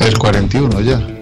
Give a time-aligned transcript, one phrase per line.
[0.00, 1.19] El 41 ya.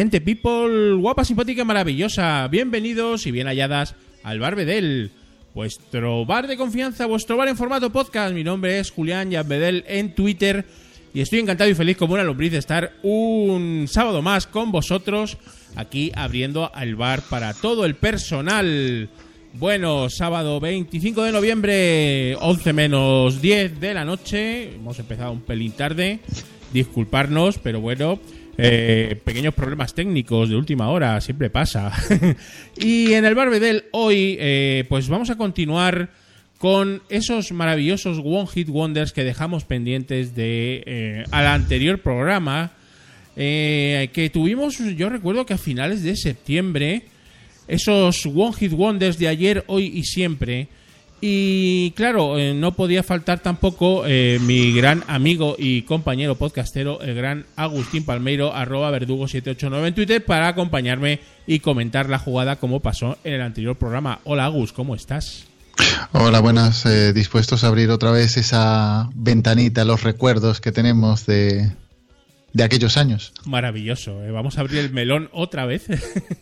[0.00, 2.48] Gente people, guapa, simpática maravillosa.
[2.48, 5.10] Bienvenidos y bien halladas al Bar Bedel,
[5.54, 8.34] vuestro bar de confianza, vuestro bar en formato podcast.
[8.34, 10.64] Mi nombre es Julián Bedel en Twitter
[11.12, 15.36] y estoy encantado y feliz como una lombriz de estar un sábado más con vosotros
[15.76, 19.10] aquí abriendo el bar para todo el personal.
[19.52, 24.76] Bueno, sábado 25 de noviembre, 11 menos 10 de la noche.
[24.76, 26.20] Hemos empezado un pelín tarde.
[26.72, 28.18] Disculparnos, pero bueno,
[28.62, 31.92] eh, pequeños problemas técnicos de última hora, siempre pasa.
[32.76, 36.10] y en el Barbedel hoy, eh, pues vamos a continuar
[36.58, 42.72] con esos maravillosos One Hit Wonders que dejamos pendientes de eh, al anterior programa.
[43.34, 47.04] que tuvimos, yo recuerdo que a finales de septiembre,
[47.66, 50.68] esos One Hit Wonders de ayer, hoy y siempre.
[51.20, 57.14] Y claro, eh, no podía faltar tampoco eh, mi gran amigo y compañero podcastero, el
[57.14, 63.18] gran Agustín Palmeiro, arroba verdugo789 en Twitter, para acompañarme y comentar la jugada como pasó
[63.22, 64.20] en el anterior programa.
[64.24, 65.46] Hola Agus, ¿cómo estás?
[66.12, 66.86] Hola, buenas.
[66.86, 71.70] eh, dispuestos a abrir otra vez esa ventanita, los recuerdos que tenemos de,
[72.54, 73.34] de aquellos años.
[73.44, 74.18] Maravilloso.
[74.32, 75.86] Vamos a abrir el melón otra vez.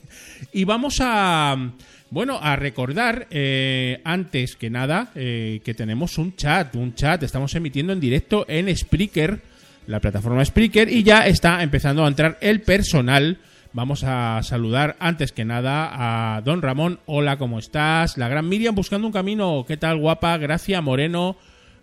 [0.52, 1.72] y vamos a,
[2.10, 6.74] bueno, a recordar, eh, antes que nada, eh, que tenemos un chat.
[6.74, 7.22] Un chat.
[7.22, 9.40] Estamos emitiendo en directo en Spreaker,
[9.86, 13.38] la plataforma Spreaker, y ya está empezando a entrar el personal.
[13.74, 17.00] Vamos a saludar antes que nada a Don Ramón.
[17.04, 18.16] Hola, ¿cómo estás?
[18.16, 19.64] La gran Miriam buscando un camino.
[19.68, 20.38] ¿Qué tal, guapa?
[20.38, 21.36] Gracia Moreno.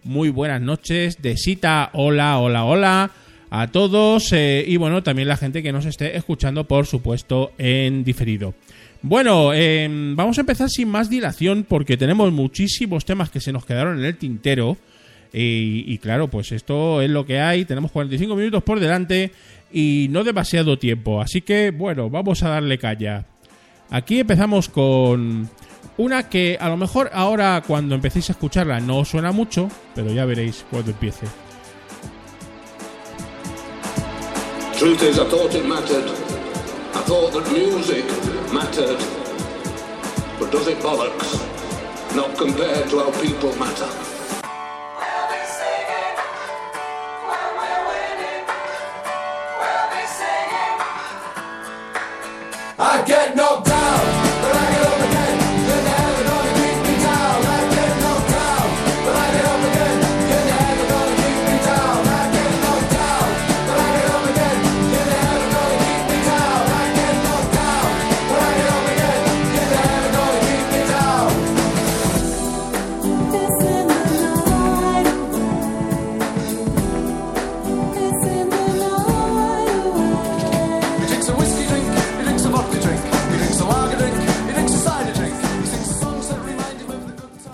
[0.04, 1.22] Muy buenas noches.
[1.22, 3.12] Desita, hola, hola, hola
[3.50, 8.04] a todos eh, y bueno, también la gente que nos esté escuchando, por supuesto, en
[8.04, 8.54] diferido.
[9.02, 13.66] Bueno, eh, vamos a empezar sin más dilación porque tenemos muchísimos temas que se nos
[13.66, 14.78] quedaron en el tintero.
[15.38, 17.66] Y, claro, pues esto es lo que hay.
[17.66, 19.34] Tenemos 45 minutos por delante
[19.72, 21.22] y no demasiado tiempo.
[21.22, 23.26] Así que bueno, vamos a darle calla.
[23.90, 25.50] Aquí empezamos con
[25.98, 30.14] una que a lo mejor ahora cuando empecéis a escucharla no os suena mucho, pero
[30.14, 31.26] ya veréis cuando empiece.
[34.78, 35.26] Truth is, I
[38.56, 39.00] mattered.
[40.40, 41.36] But does it bollocks?
[42.16, 43.90] Not compared to how people matter.
[45.04, 46.16] We'll be singing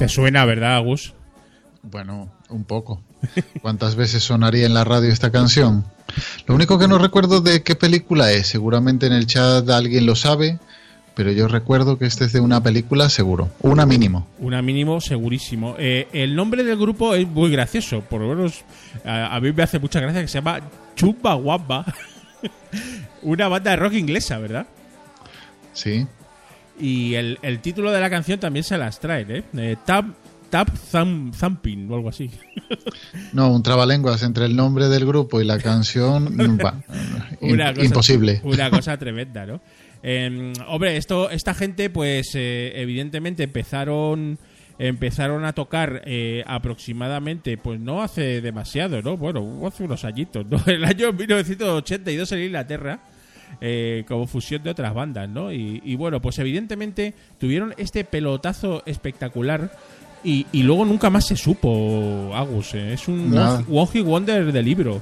[0.01, 1.13] Te suena, ¿verdad, Agus?
[1.83, 3.03] Bueno, un poco.
[3.61, 5.85] ¿Cuántas veces sonaría en la radio esta canción?
[6.47, 10.15] Lo único que no recuerdo de qué película es, seguramente en el chat alguien lo
[10.15, 10.57] sabe,
[11.13, 14.27] pero yo recuerdo que este es de una película seguro, una mínimo.
[14.39, 15.75] Una mínimo segurísimo.
[15.77, 18.65] Eh, el nombre del grupo es muy gracioso, por lo menos
[19.05, 20.61] a, a mí me hace mucha gracia que se llama
[20.95, 21.85] Chumba Wamba.
[23.21, 24.65] Una banda de rock inglesa, ¿verdad?
[25.73, 26.07] Sí.
[26.81, 29.43] Y el, el título de la canción también se las trae, ¿eh?
[29.57, 30.05] Eh, tap
[30.49, 32.29] Tap Thumb- Thumping o algo así.
[33.33, 36.37] No, un trabalenguas entre el nombre del grupo y la canción.
[36.37, 38.41] im- Una cosa- imposible.
[38.43, 39.61] Una cosa tremenda, ¿no?
[40.03, 44.37] Eh, hombre, esto, esta gente, pues, eh, evidentemente empezaron
[44.79, 49.15] empezaron a tocar eh, aproximadamente, pues no hace demasiado, ¿no?
[49.15, 50.59] Bueno, hace unos añitos, ¿no?
[50.65, 52.99] El año 1982 en Inglaterra.
[53.59, 55.51] Eh, como fusión de otras bandas, ¿no?
[55.51, 59.71] Y, y bueno, pues evidentemente tuvieron este pelotazo espectacular
[60.23, 62.73] y, y luego nunca más se supo, Agus.
[62.75, 62.93] eh.
[62.93, 63.63] Es un Nada.
[63.69, 65.01] one hit wonder de libro.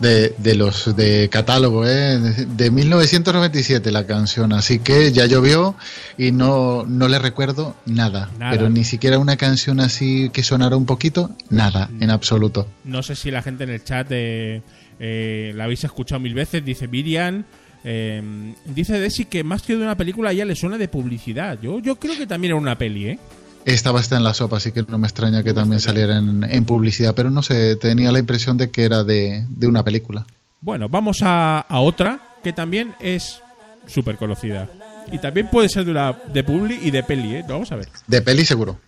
[0.00, 2.18] De, de los de catálogo, ¿eh?
[2.18, 5.76] de 1997 la canción, así que ya llovió
[6.18, 8.50] y no, no le recuerdo nada, Nada.
[8.52, 12.66] pero ni siquiera una canción así que sonara un poquito, nada, en absoluto.
[12.84, 14.62] No sé si la gente en el chat eh,
[15.02, 16.64] eh, la habéis escuchado mil veces.
[16.64, 17.44] Dice Miriam.
[17.84, 18.22] eh,
[18.64, 21.58] dice Desi que más que de una película a ella le suena de publicidad.
[21.60, 23.18] Yo, yo creo que también era una peli, ¿eh?
[23.64, 26.64] Estaba hasta en la sopa, así que no me extraña que también saliera en, en
[26.64, 30.26] publicidad, pero no sé, tenía la impresión de que era de, de una película.
[30.60, 33.40] Bueno, vamos a, a otra que también es
[33.86, 34.68] súper conocida.
[35.10, 37.44] Y también puede ser de, una, de publi y de peli, ¿eh?
[37.48, 37.88] Vamos a ver.
[38.06, 38.78] De peli seguro.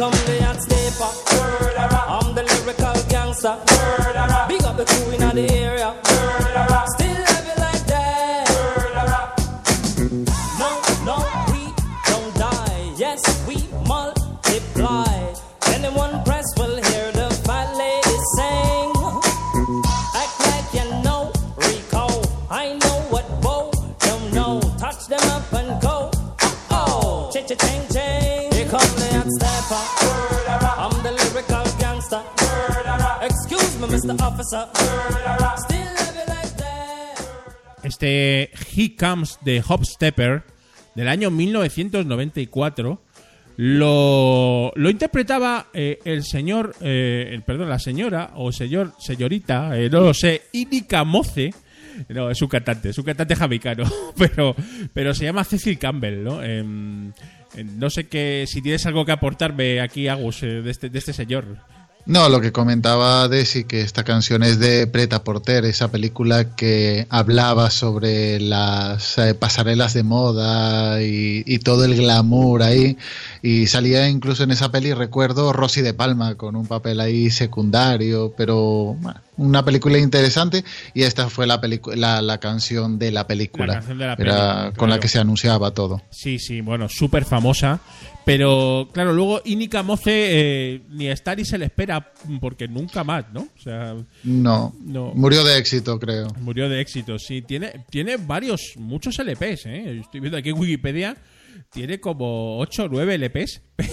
[0.00, 1.12] Come the hot stepper.
[2.14, 3.54] I'm the lyrical gangster.
[4.48, 5.94] Big up the crew in the area.
[37.82, 40.44] Este He Comes de Hopstepper
[40.94, 43.02] del año 1994
[43.56, 49.90] lo, lo interpretaba eh, el señor, eh, el, perdón, la señora o señor, señorita, eh,
[49.90, 51.52] no lo sé, Inika Moce.
[52.08, 53.84] No, es un cantante, es un cantante jamaicano,
[54.16, 54.56] pero,
[54.94, 56.42] pero se llama Cecil Campbell, ¿no?
[56.42, 57.12] Em,
[57.54, 60.98] em, no sé qué, si tienes algo que aportarme aquí, Agus, eh, de, este, de
[60.98, 61.58] este señor.
[62.10, 67.06] No, lo que comentaba Desi, que esta canción es de Preta Porter, esa película que
[67.08, 72.98] hablaba sobre las eh, pasarelas de moda y, y todo el glamour ahí.
[73.42, 78.34] Y salía incluso en esa peli, recuerdo, Rosy de Palma con un papel ahí secundario,
[78.36, 80.64] pero bueno, una película interesante.
[80.94, 81.60] Y esta fue la,
[81.96, 84.86] la, la canción de la película, La canción de la Era peli, con claro.
[84.94, 86.02] la que se anunciaba todo.
[86.10, 87.80] Sí, sí, bueno, súper famosa.
[88.24, 93.24] Pero claro, luego Inika Moce eh, ni está ni se le espera porque nunca más,
[93.32, 93.40] ¿no?
[93.40, 95.12] O sea, No, No.
[95.14, 96.28] murió de éxito, creo.
[96.40, 97.18] murió de éxito.
[97.18, 100.00] Sí, tiene, tiene varios, muchos LPs, ¿eh?
[100.00, 101.16] Estoy viendo aquí en Wikipedia.
[101.72, 103.90] Tiene como 8 o 9 LPs, pero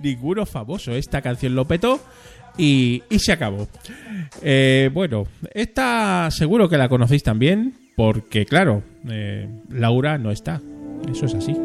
[0.00, 0.92] ninguno famoso.
[0.92, 2.00] Esta canción lo petó
[2.56, 3.68] y, y se acabó.
[4.42, 10.60] Eh, bueno, esta seguro que la conocéis también, porque claro, eh, Laura no está.
[11.10, 11.56] Eso es así.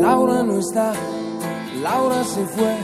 [0.00, 0.92] Laura no está,
[1.82, 2.76] Laura se fue,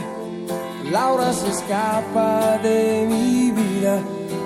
[0.91, 3.99] Laura se escapa de mi vida.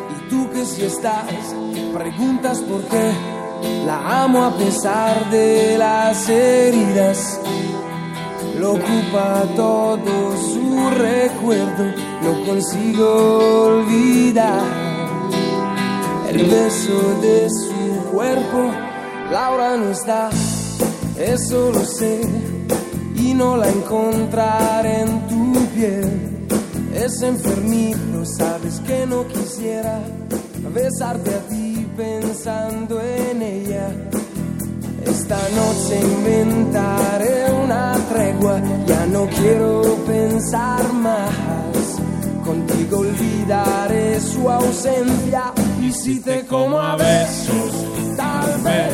[0.10, 1.56] Y tú que si estás,
[1.94, 3.12] preguntas por qué.
[3.86, 7.40] La amo a pesar de las heridas.
[8.62, 11.84] Lo ocupa todo su recuerdo,
[12.22, 14.62] no consigo olvidar
[16.30, 18.72] el beso de su cuerpo.
[19.32, 20.30] Laura no está,
[21.18, 22.22] eso lo sé,
[23.16, 26.48] y no la encontraré en tu piel.
[26.94, 30.04] Es enfermito, sabes que no quisiera
[30.72, 33.90] besarte a ti pensando en ella.
[35.32, 42.02] Esta noche inventaré una tregua, ya no quiero pensar más.
[42.44, 48.94] Contigo olvidaré su ausencia y si te como a tal vez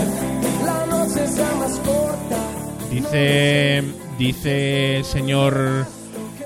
[0.64, 2.38] la noche sea más corta.
[2.92, 3.84] Dice,
[4.20, 5.88] dice señor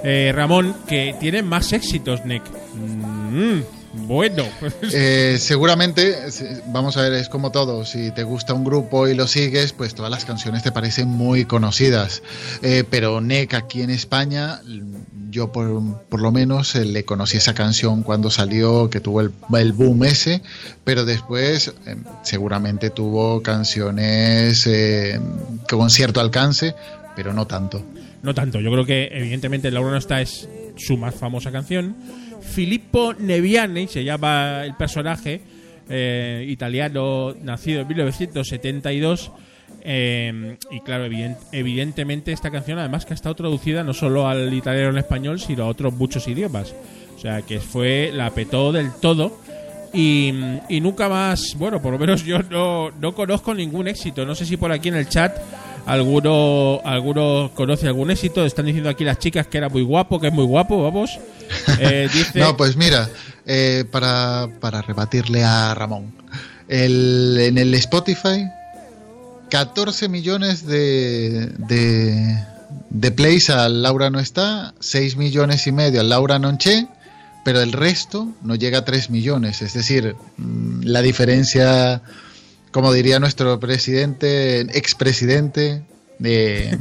[0.06, 2.44] eh, Ramón que tiene más éxitos, Nick.
[2.76, 3.60] Mm,
[3.94, 4.44] bueno,
[4.94, 7.86] Eh, seguramente, se- vamos a ver, es como todo.
[7.86, 11.46] Si te gusta un grupo y lo sigues, pues todas las canciones te parecen muy
[11.46, 12.22] conocidas.
[12.62, 14.84] Eh, pero NEC aquí en España, l-
[15.30, 19.32] yo por, por lo menos eh, le conocí esa canción cuando salió, que tuvo el,
[19.58, 20.42] el boom ese,
[20.84, 25.20] pero después eh, seguramente tuvo canciones eh,
[25.70, 26.76] con cierto alcance,
[27.16, 27.84] pero no tanto.
[28.24, 28.60] no tanto.
[28.60, 31.96] Yo creo que evidentemente Laura no está es su más famosa canción.
[32.42, 35.42] Filippo Neviani se llama el personaje
[35.90, 39.32] eh, italiano nacido en 1972.
[39.84, 44.54] eh, y claro, evident- evidentemente esta canción además que ha estado traducida no solo al
[44.54, 46.74] italiano en español, sino a otros muchos idiomas.
[47.16, 49.40] O sea que fue, la petó del todo.
[49.94, 50.32] Y,
[50.70, 54.26] y nunca más, bueno, por lo menos yo no, no conozco ningún éxito.
[54.26, 55.38] No sé si por aquí en el chat
[55.86, 58.46] alguno, alguno conoce algún éxito.
[58.46, 61.20] Están diciendo aquí las chicas que era muy guapo, que es muy guapo, vamos.
[61.80, 63.10] Eh, dice, No, pues mira,
[63.46, 66.14] eh, para, para rebatirle a Ramón,
[66.68, 68.46] el- en el Spotify,
[69.50, 72.38] 14 millones de, de,
[72.90, 76.88] de plays al Laura no está, 6 millones y medio al Laura non che,
[77.44, 79.62] pero el resto no llega a 3 millones.
[79.62, 82.02] Es decir, mm, la diferencia,
[82.72, 85.84] como diría nuestro presidente, expresidente,
[86.20, 86.78] de,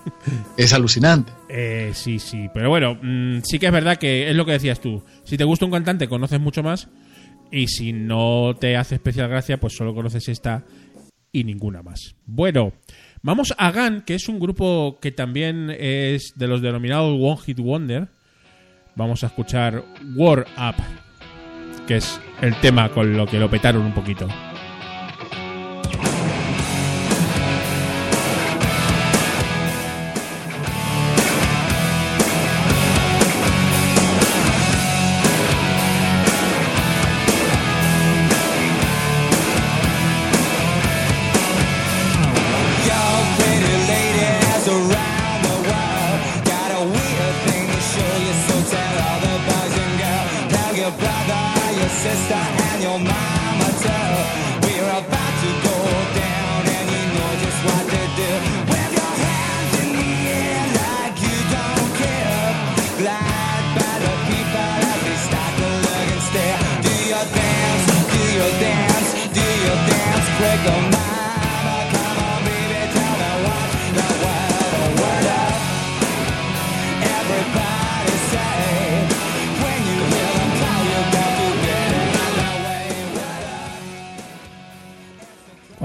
[0.56, 1.32] es alucinante.
[1.48, 4.80] Eh, sí, sí, pero bueno, mm, sí que es verdad que es lo que decías
[4.80, 5.04] tú.
[5.24, 6.88] Si te gusta un cantante, conoces mucho más.
[7.50, 10.64] Y si no te hace especial gracia, pues solo conoces esta
[11.32, 12.14] y ninguna más.
[12.26, 12.72] Bueno,
[13.22, 17.58] vamos a GAN, que es un grupo que también es de los denominados One Hit
[17.58, 18.08] Wonder.
[18.96, 19.84] Vamos a escuchar
[20.16, 20.74] War Up,
[21.86, 24.28] que es el tema con lo que lo petaron un poquito.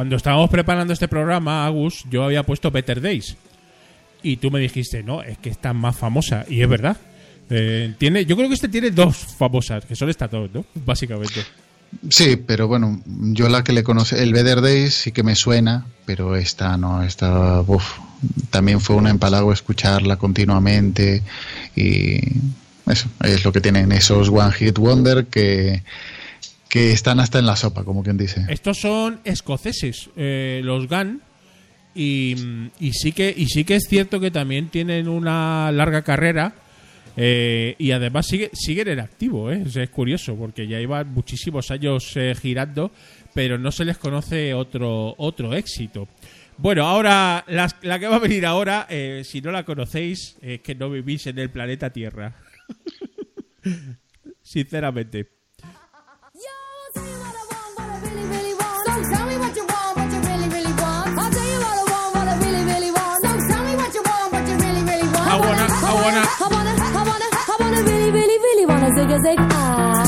[0.04, 3.38] Cuando estábamos preparando este programa, Agus, yo había puesto Better Days.
[4.22, 6.44] Y tú me dijiste, no, es que está más famosa.
[6.50, 6.98] Y es verdad.
[7.50, 10.66] Eh, tiene, yo creo que este tiene dos famosas, que son estas dos, ¿no?
[10.86, 11.46] Básicamente.
[12.10, 15.86] Sí, pero bueno, yo la que le conoce, el Better Days sí que me suena,
[16.04, 17.94] pero esta no, esta, uf,
[18.50, 21.24] también fue un empalago escucharla continuamente
[21.78, 22.20] y
[22.88, 25.82] eso, es lo que tienen esos One Hit Wonder que,
[26.74, 28.48] que están hasta en la sopa, como quien dice.
[28.50, 31.22] Estos son escoceses, eh, los GAN.
[31.94, 32.34] Y,
[32.94, 36.56] sí que, es cierto que también tienen una larga carrera.
[37.16, 39.64] eh, y además sigue, siguen en activo, ¿eh?
[39.64, 42.12] Es curioso, porque ya llevan muchísimos años
[42.42, 42.90] girando,
[43.36, 46.08] pero no se les conoce otro, otro éxito.
[46.58, 48.88] Bueno, ahora, las- la, que va a venir ahora,
[49.24, 52.34] si no la conocéis, es que no vivís en el planeta Tierra.
[54.42, 55.43] Sinceramente.
[69.14, 69.38] music.
[69.40, 70.03] I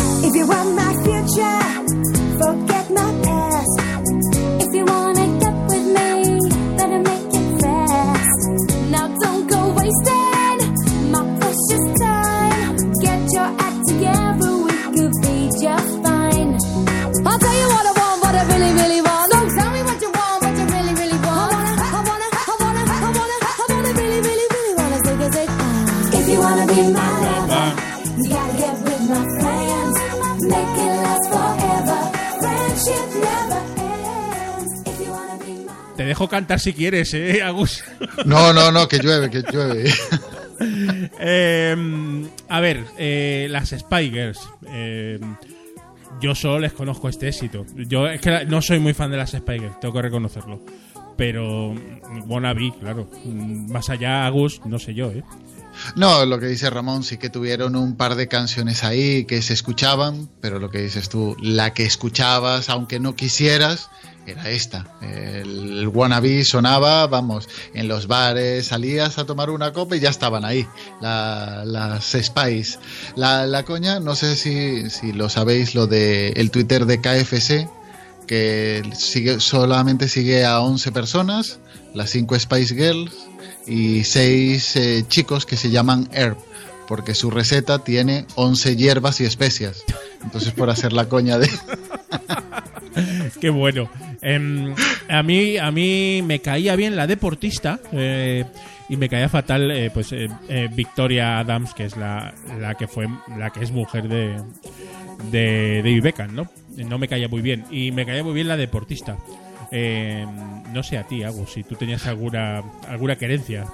[36.15, 37.83] dejo cantar si quieres, ¿eh, Agus?
[38.25, 39.91] No, no, no, que llueve, que llueve.
[40.57, 41.75] Eh,
[42.47, 44.39] a ver, eh, las Spikers.
[44.69, 45.19] eh,
[46.21, 47.65] yo solo les conozco este éxito.
[47.75, 50.61] Yo es que no soy muy fan de las Spikers, tengo que reconocerlo.
[51.17, 53.09] Pero mm, Wannabe, claro.
[53.25, 55.25] Mm, Más allá, Agus, no sé yo, ¿eh?
[55.97, 59.53] No, lo que dice Ramón, sí que tuvieron un par de canciones ahí que se
[59.53, 63.89] escuchaban, pero lo que dices tú, la que escuchabas, aunque no quisieras,
[64.25, 64.85] era esta.
[65.01, 70.45] El wannabe sonaba, vamos, en los bares, salías a tomar una copa y ya estaban
[70.45, 70.67] ahí,
[71.01, 72.79] la- las Spice.
[73.15, 77.69] La, la coña, no sé si, si lo sabéis, lo de el Twitter de KFC,
[78.27, 81.59] que sigue, solamente sigue a 11 personas,
[81.93, 83.11] las 5 Spice Girls
[83.67, 86.37] y 6 chicos que se llaman Herb,
[86.87, 89.83] porque su receta tiene 11 hierbas y especias.
[90.23, 91.49] Entonces, por hacer la coña de...
[93.41, 93.89] Qué bueno.
[94.21, 94.73] Em,
[95.09, 98.45] a mí a mí me caía bien la deportista eh,
[98.89, 102.87] y me caía fatal eh, pues eh, eh, Victoria Adams que es la, la que
[102.87, 104.37] fue la que es mujer de
[105.31, 106.47] de David Beckham, ¿no?
[106.77, 107.63] No me caía muy bien.
[107.71, 109.17] Y me caía muy bien la deportista.
[109.71, 110.25] Eh,
[110.71, 113.65] no sé a ti, Agus, si tú tenías alguna, alguna querencia.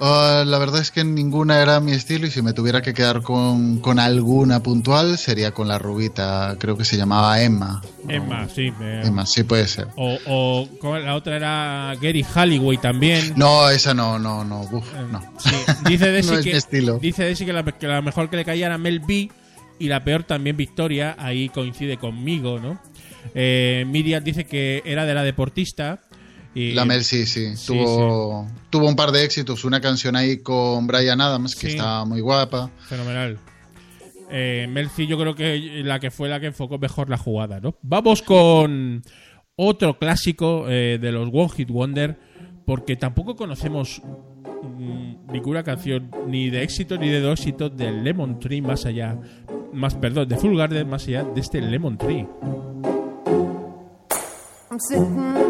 [0.00, 3.22] Ah, la verdad es que ninguna era mi estilo y si me tuviera que quedar
[3.22, 7.82] con, con alguna puntual sería con la rubita, creo que se llamaba Emma.
[8.08, 8.72] Emma, sí.
[8.80, 9.88] eh, Emma, sí puede ser.
[9.96, 13.34] O, o la otra era Gary Halliway también.
[13.36, 15.20] No, esa no, no, no, uf, no.
[15.38, 15.54] Sí,
[15.86, 16.98] dice Desi No es que, estilo.
[16.98, 19.30] Dice Desi que la, que la mejor que le caía era Mel B
[19.78, 21.14] y la peor también Victoria.
[21.18, 22.80] Ahí coincide conmigo, ¿no?
[23.34, 26.00] Eh, Miriam dice que era de la deportista.
[26.54, 30.38] Y, La Mel sí, sí, Sí, tuvo, tuvo un par de éxitos, una canción ahí
[30.38, 31.72] con Brian Adams que Sí.
[31.76, 32.70] está muy guapa.
[32.88, 33.38] Fenomenal.
[34.32, 37.60] Eh, Mel C yo creo que la que fue la que enfocó mejor la jugada,
[37.60, 37.76] ¿no?
[37.82, 39.02] Vamos con
[39.56, 42.16] otro clásico eh, de los One Hit Wonder,
[42.64, 44.00] porque tampoco conocemos
[44.62, 49.16] mm, ninguna canción ni de éxito ni de no éxito del Lemon Tree más allá,
[49.72, 52.26] más perdón, de Full Garden más allá de este Lemon Tree.
[54.70, 55.49] I'm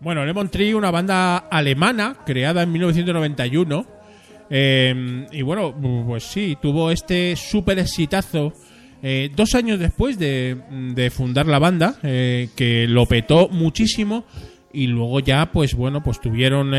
[0.00, 3.86] Bueno, Lemon Tree, una banda alemana creada en 1991.
[4.48, 5.74] eh, y bueno,
[6.06, 8.54] pues sí, tuvo este súper exitazo
[9.02, 14.24] eh, dos años después de, fundar la banda, eh, que lo petó muchísimo.
[14.72, 16.72] Y luego ya, pues bueno, pues tuvieron,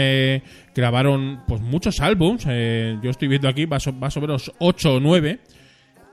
[0.74, 2.46] grabaron pues muchos álbums.
[2.46, 5.40] yo estoy viendo aquí más o, más o menos 8 o 9.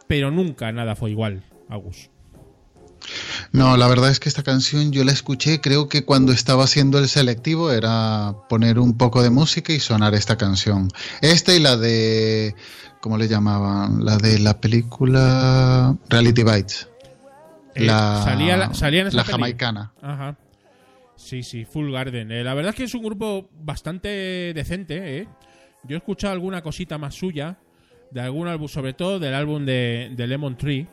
[0.09, 2.11] Pero nunca nada fue igual, Agus.
[3.53, 6.99] No, la verdad es que esta canción yo la escuché, creo que cuando estaba haciendo
[6.99, 10.89] el selectivo era poner un poco de música y sonar esta canción.
[11.23, 12.55] Esta y la de,
[13.01, 14.05] ¿cómo le llamaban?
[14.05, 16.89] La de la película Reality Bites.
[17.75, 19.33] Eh, La, salía la- salía en esa la peli.
[19.33, 19.93] jamaicana.
[20.03, 20.37] Ajá.
[21.17, 22.31] Sí, sí, Full Garden.
[22.31, 25.29] Eh, la verdad es que es un grupo bastante decente, ¿eh?
[25.85, 27.59] Yo he escuchado alguna cosita más suya,
[28.11, 30.87] de algún álbum, sobre todo del álbum de, de Lemon Tree,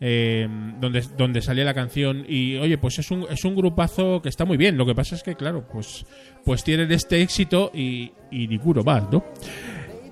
[0.00, 0.48] eh,
[0.80, 2.24] donde, donde salía la canción.
[2.28, 4.76] Y oye, pues es un, es un grupazo que está muy bien.
[4.76, 6.04] Lo que pasa es que, claro, pues,
[6.44, 9.24] pues tienen este éxito y, y ninguno más, ¿no?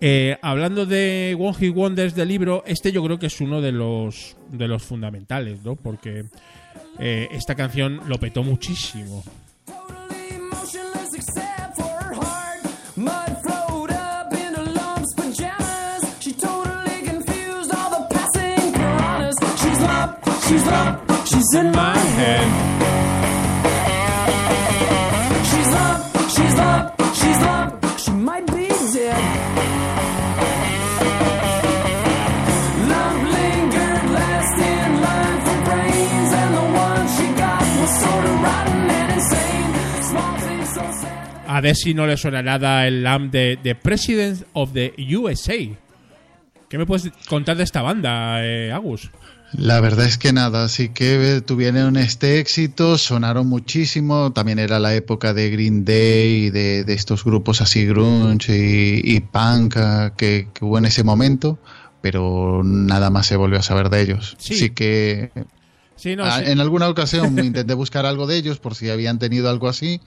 [0.00, 3.72] Eh, hablando de One Hit Wonders del libro, este yo creo que es uno de
[3.72, 5.74] los, de los fundamentales, ¿no?
[5.74, 6.26] Porque
[7.00, 9.24] eh, esta canción lo petó muchísimo.
[20.48, 20.64] She's
[21.26, 21.68] she's.
[41.50, 45.56] A Desi no le suena nada el LAM de, de President of the USA.
[46.68, 49.10] ¿Qué me puedes contar de esta banda, eh, Agus?
[49.52, 54.78] La verdad es que nada, así que eh, tuvieron este éxito, sonaron muchísimo, también era
[54.78, 59.76] la época de Green Day y de, de estos grupos así grunge y, y punk
[59.78, 61.58] ah, que, que hubo en ese momento,
[62.02, 64.36] pero nada más se volvió a saber de ellos.
[64.38, 64.54] Sí.
[64.54, 65.30] Así que
[65.98, 66.50] Sí, no, ah, sí.
[66.52, 70.00] en alguna ocasión intenté buscar algo de ellos por si habían tenido algo así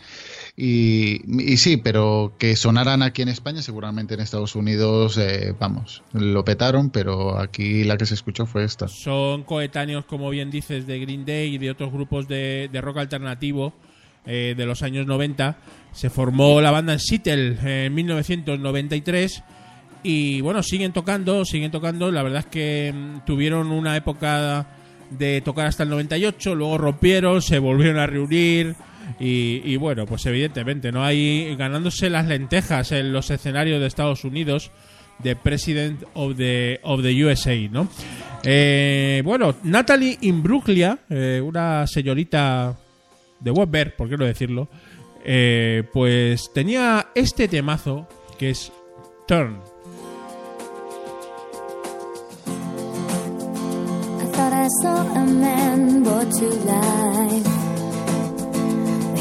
[0.58, 1.22] y,
[1.58, 6.90] sí, pero que sonaran aquí en España, seguramente en Estados Unidos, eh, vamos, lo petaron,
[6.90, 8.88] pero aquí la que se escuchó fue esta.
[8.88, 12.98] Son coetáneos, como bien dices, de Green Day y de otros grupos de, de rock
[12.98, 13.74] alternativo
[14.26, 15.58] eh, de los años 90.
[15.94, 19.44] Se formó la banda en Seattle en 1993
[20.04, 22.12] y bueno, siguen tocando, siguen tocando.
[22.12, 24.68] La verdad es que mm, tuvieron una época
[25.10, 28.76] de tocar hasta el 98, luego rompieron, se volvieron a reunir
[29.20, 31.04] y, bueno, pues evidentemente, ¿no?
[31.04, 34.72] Hay ganándose las lentejas en los escenarios de Estados Unidos
[35.20, 37.88] de President of the, of the USA, ¿no?
[38.44, 42.76] Eh, bueno, Natalie Imbruglia, eh, una señorita
[43.40, 44.68] de ver, por qué no decirlo,
[45.24, 48.08] eh, pues tenía este temazo
[48.40, 48.72] que es
[49.28, 49.60] Turn.
[54.62, 57.61] I saw a man brought to.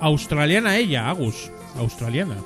[0.00, 1.50] Australiana ella, Agus.
[1.76, 2.36] Australiana.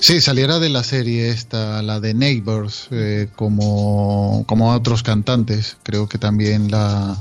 [0.00, 5.76] Sí, saliera de la serie esta, la de Neighbors, eh, como, como otros cantantes.
[5.82, 7.16] Creo que también la,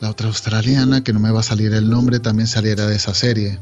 [0.00, 3.14] la otra australiana, que no me va a salir el nombre, también saliera de esa
[3.14, 3.58] serie.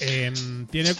[0.00, 0.94] Em, tiene,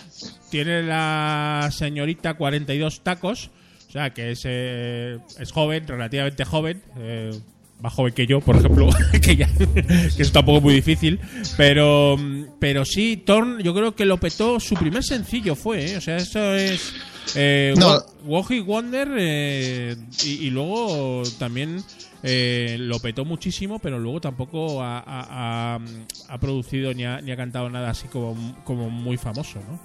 [0.50, 3.50] tiene la señorita 42 tacos,
[3.88, 7.38] o sea que es, eh, es joven, relativamente joven, eh,
[7.80, 8.88] más joven que yo, por ejemplo,
[9.22, 11.20] que ya que es tampoco muy difícil,
[11.58, 12.16] pero
[12.58, 15.96] pero sí, Torn yo creo que lo petó, su primer sencillo fue, ¿eh?
[15.96, 16.92] o sea, eso es...
[17.34, 17.86] Eh, No.
[17.88, 18.06] Wo-
[18.38, 21.82] Woji Wonder eh, y, y luego también
[22.22, 25.80] eh, lo petó muchísimo, pero luego tampoco ha, ha- ha-
[26.28, 29.78] ha producido ni ha, ni ha cantado nada así como, como muy famoso, ¿no?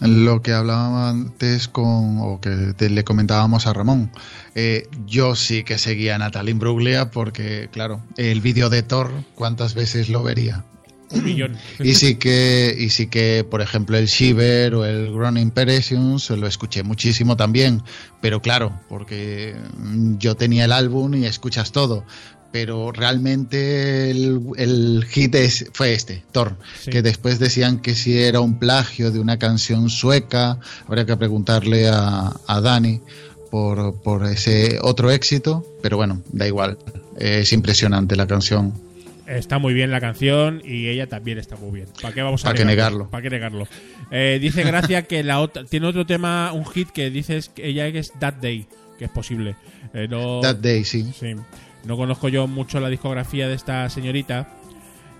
[0.00, 4.10] Lo que hablaba antes con, o que te- le comentábamos a Ramón,
[4.54, 9.74] eh, yo sí que seguía a Natalie Imbruglia porque, claro, el vídeo de Thor, ¿cuántas
[9.74, 10.64] veces lo vería?
[11.14, 11.56] Un millón.
[11.80, 16.46] Y sí que, y sí que, por ejemplo, el Shiver o el Grown Impressions lo
[16.46, 17.82] escuché muchísimo también,
[18.20, 22.04] pero claro, porque mm, yo tenía el álbum y escuchas todo.
[22.52, 26.90] Pero realmente el, el hit es, fue este, Thor, Sí.
[26.90, 31.88] que después decían que si era un plagio de una canción sueca, habría que preguntarle
[31.88, 33.00] a, a Dani
[33.50, 36.78] por, por ese otro éxito, pero bueno, da igual,
[37.18, 38.72] es impresionante la canción.
[39.26, 41.88] Está muy bien la canción y ella también está muy bien.
[42.02, 43.08] ¿Para qué vamos a ¿Pa' qué negarlo?
[43.08, 43.66] ¿Para qué negarlo?
[44.10, 47.86] Eh, dice Gracia que la otra tiene otro tema, un hit que dices que ella
[47.86, 48.66] es That Day,
[48.98, 49.56] que es posible.
[49.94, 51.10] Eh, no, That Day, sí.
[51.18, 51.34] Sí.
[51.84, 54.48] No conozco yo mucho la discografía de esta señorita.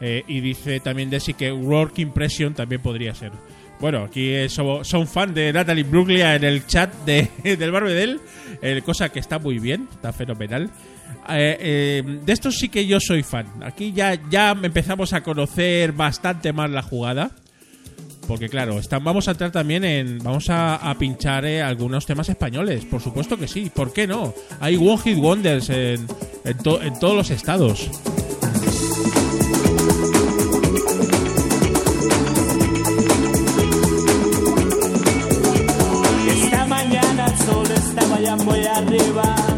[0.00, 3.32] Eh, y dice también Desi que Work Impression también podría ser.
[3.80, 8.20] Bueno, aquí so- son fan de Natalie Bruglia en el chat de, del Barbedel,
[8.60, 10.70] eh, cosa que está muy bien, está fenomenal.
[11.28, 13.46] Eh, eh, de esto sí que yo soy fan.
[13.62, 17.30] Aquí ya, ya empezamos a conocer bastante más la jugada.
[18.26, 20.18] Porque claro, vamos a entrar también en.
[20.18, 22.84] Vamos a, pinchar eh, algunos temas españoles.
[22.86, 23.70] Por supuesto que sí.
[23.74, 24.32] ¿Por qué no?
[24.60, 26.06] Hay One Hit Wonders en,
[26.44, 27.90] en todos los estados.
[36.28, 39.53] Esta mañana el sol estaba ya muy arriba.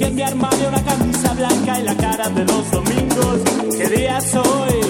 [0.00, 3.40] Busqué en mi armario una camisa blanca y la cara de los domingos.
[3.76, 4.80] ¿Qué día es hoy?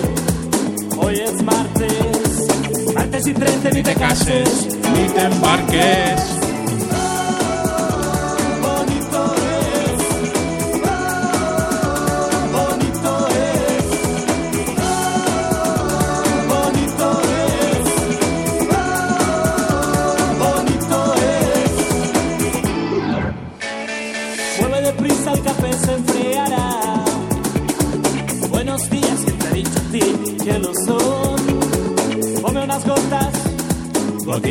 [0.98, 2.94] Hoy es martes.
[2.94, 4.68] Martes y 13 ni te cases.
[4.94, 6.39] ni te embarques.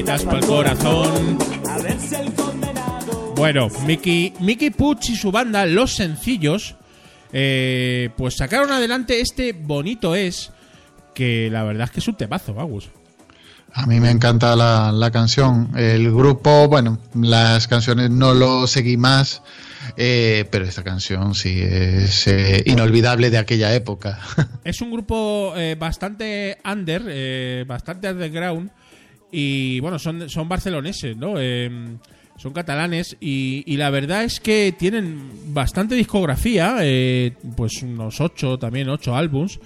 [0.06, 1.38] Para el corazón.
[1.70, 3.34] a ver si el condenado.
[3.36, 6.76] Bueno, Mickey, Mickey Puch y su banda, Los Sencillos,
[7.34, 10.52] eh, pues sacaron adelante este bonito es.
[11.14, 12.90] Que la verdad es que es un temazo, vamos.
[13.74, 15.70] A mí me encanta la, la canción.
[15.76, 19.42] El grupo, bueno, las canciones no lo seguí más,
[19.98, 24.20] eh, pero esta canción sí es eh, inolvidable de aquella época.
[24.64, 28.72] Es un grupo eh, bastante under, bastante underground.
[29.32, 31.34] Y bueno, son, son barceloneses, ¿no?
[31.38, 31.70] Eh,
[32.38, 33.18] son catalanes.
[33.20, 35.20] Y, y la verdad es que tienen
[35.54, 36.78] bastante discografía.
[36.82, 39.60] eh, pues unos ocho, también ocho álbums.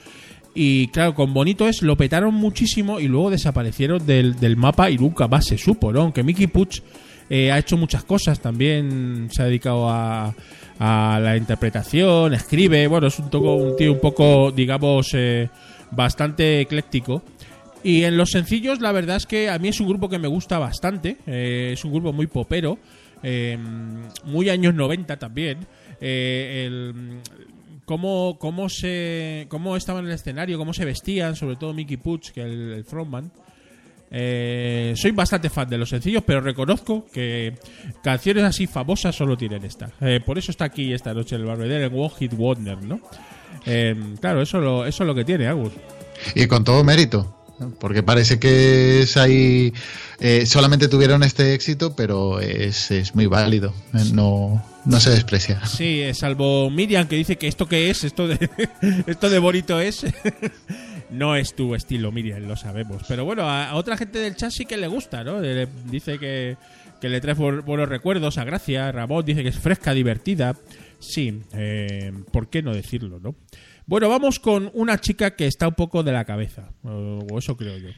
[0.55, 4.97] Y claro, con Bonito es lo petaron muchísimo y luego desaparecieron del, del mapa y
[4.97, 6.01] nunca más se supo, ¿no?
[6.01, 6.81] Aunque Mickey Puch
[7.29, 10.35] eh, ha hecho muchas cosas, también se ha dedicado a,
[10.77, 15.49] a la interpretación, escribe, bueno, es un, toco, un tío un poco, digamos, eh,
[15.89, 17.23] bastante ecléctico.
[17.83, 20.27] Y en los sencillos, la verdad es que a mí es un grupo que me
[20.27, 21.17] gusta bastante.
[21.27, 22.77] eh, es un grupo muy popero.
[23.23, 23.57] eh,
[24.25, 25.59] muy años 90 también.
[26.01, 27.19] eh, el,
[27.85, 32.31] cómo, cómo, se, cómo estaban en el escenario, cómo se vestían, sobre todo Mickey Puch,
[32.31, 33.31] que el, el frontman.
[34.15, 37.53] Eh, soy bastante fan de los sencillos, pero reconozco que
[38.03, 39.89] canciones así famosas solo tienen esta.
[40.25, 42.99] Por eso está aquí esta noche el Barbedel en One Hit Wonder, ¿no?
[44.21, 45.73] Claro, eso, eso es lo que tiene, Agus.
[46.35, 47.42] Y con todo mérito.
[47.79, 49.73] Porque parece que es ahí.
[50.19, 53.73] eh, solamente tuvieron este éxito, pero es, es muy válido.
[53.93, 55.65] eh, No, no se desprecia.
[55.65, 58.49] Sí, eh, salvo Miriam que dice que esto que es, esto de,
[59.07, 60.05] esto de bonito es.
[61.09, 63.03] No es tu estilo, Miriam, lo sabemos.
[63.07, 65.41] Pero bueno, a, otra gente del chat sí que le gusta, ¿no?
[65.41, 66.57] Dice que,
[66.99, 68.91] que le trae bu- buenos recuerdos a Gracia.
[68.91, 70.55] Ramón dice que es fresca, divertida.
[70.97, 73.35] Sí, eh, ¿por qué no decirlo, no?
[73.85, 76.69] Bueno, vamos con una chica que está un poco de la cabeza.
[76.83, 77.89] O eso creo yo.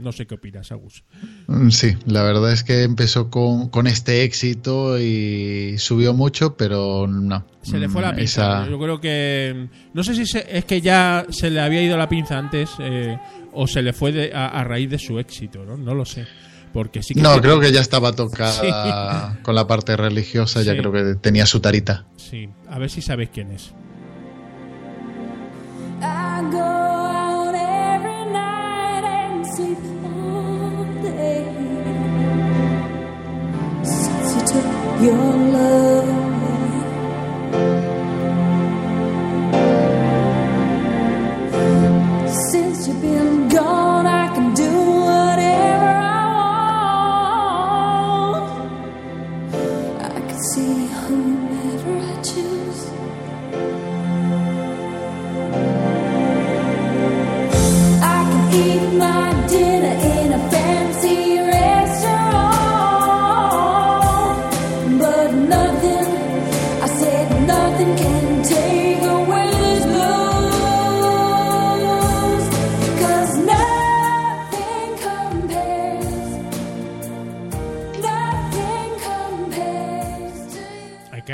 [0.00, 1.02] No sé qué opinas, Agus.
[1.48, 7.08] Mm, Sí, la verdad es que empezó con, con este éxito y subió mucho, pero
[7.08, 7.44] no.
[7.62, 8.62] Se le fue la Mm, pinza.
[8.62, 9.68] esa- Yo creo que.
[9.92, 13.18] No sé si se- es que ya se le había ido la pinza antes eh,
[13.52, 15.76] o se le fue de- a, a raíz de su éxito, ¿no?
[15.76, 16.24] No lo sé.
[16.72, 17.20] Porque sí que.
[17.22, 21.58] No, creo que ya estaba tocada con la parte religiosa, ya creo que tenía su
[21.58, 22.06] tarita.
[22.16, 23.72] Sí, a ver si sabéis quién es.
[35.04, 36.23] Your love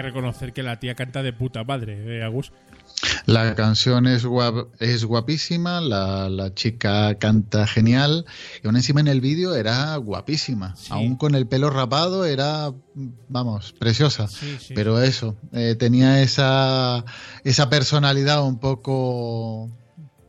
[0.03, 2.53] que reconocer que la tía canta de puta madre, ¿eh, Agus?
[3.27, 8.25] La canción es, guap- es guapísima, la, la chica canta genial
[8.63, 10.75] y aún encima en el vídeo era guapísima.
[10.77, 10.89] Sí.
[10.91, 12.73] Aún con el pelo rapado era,
[13.29, 14.27] vamos, preciosa.
[14.29, 14.75] Sí, sí.
[14.75, 17.05] Pero eso, eh, tenía esa,
[17.45, 19.71] esa personalidad un poco,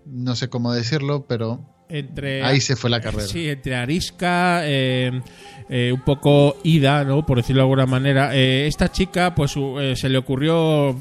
[0.06, 2.44] no sé cómo decirlo, pero Entre.
[2.44, 3.28] ahí se fue la carrera.
[3.28, 5.22] Sí, entre arisca, eh,
[5.70, 7.26] eh, un poco ida, ¿no?
[7.26, 8.36] Por decirlo de alguna manera.
[8.36, 10.96] Eh, esta chica, pues eh, se le ocurrió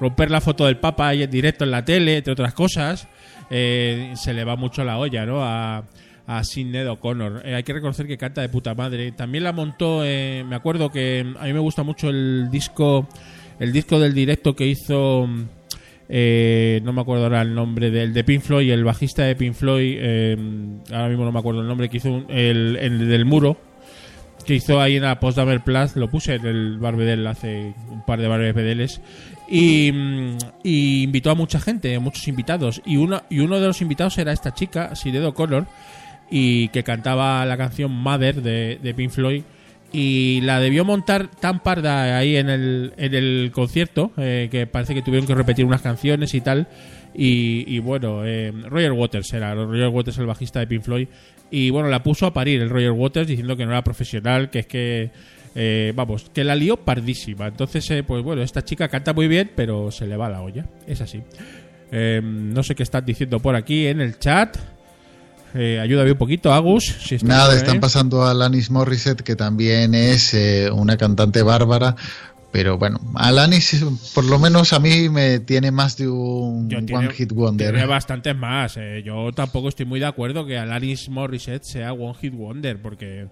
[0.00, 3.08] romper la foto del Papa ahí en directo en la tele, entre otras cosas.
[3.50, 5.42] Se le va mucho la olla, ¿no?
[5.42, 5.84] A,
[6.30, 7.42] a Sidney O'Connor.
[7.44, 9.10] Eh, hay que reconocer que canta de puta madre.
[9.12, 13.08] También la montó, eh, me acuerdo que a mí me gusta mucho el disco,
[13.58, 15.28] el disco del directo que hizo...
[16.12, 19.54] eh, no me acuerdo ahora el nombre del de Pink Floyd, el bajista de Pink
[19.54, 20.36] Floyd, eh,
[20.92, 23.56] ahora mismo no me acuerdo el nombre, que hizo un- el, el del muro,
[24.44, 28.20] que hizo ahí en la Postdamer Plus, lo puse en el Barbedel hace un par
[28.20, 29.00] de Barbedeles,
[29.48, 33.80] y, mm, y invitó a mucha gente, muchos invitados, y uno, y uno de los
[33.80, 35.66] invitados era esta chica, Sinead O'Connor,
[36.30, 39.42] y que cantaba la canción Mother de, de Pink Floyd
[39.92, 44.94] y la debió montar tan parda ahí en el, en el concierto eh, que parece
[44.94, 46.68] que tuvieron que repetir unas canciones y tal.
[47.12, 51.08] Y, bueno eh, Roger Waters era Roger Waters el bajista de Pink Floyd.
[51.50, 54.60] Y bueno la puso a parir el Roger Waters diciendo que no era profesional que
[54.60, 55.10] es que
[55.56, 57.48] eh, vamos que la lió pardísima.
[57.48, 60.66] Entonces eh, pues bueno esta chica canta muy bien pero se le va la olla.
[60.86, 61.20] Es así.
[61.90, 64.56] Eh, no sé qué están diciendo por aquí en el chat
[65.54, 66.84] eh, ayúdame un poquito, Agus.
[66.84, 71.96] Si Nada, están pasando a Alanis Morissette, que también es eh, una cantante bárbara.
[72.52, 76.86] Pero bueno, Alanis, por lo menos a mí me tiene más de un Yo One
[76.86, 77.70] tiene- Hit Wonder.
[77.72, 78.76] Tiene bastantes más.
[78.76, 79.02] eh.
[79.04, 83.30] Yo tampoco estoy muy de acuerdo que Alanis Morissette sea One Hit Wonder, porque, en